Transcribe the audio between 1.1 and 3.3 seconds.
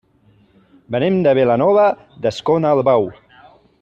de Vilanova d'Escornalbou.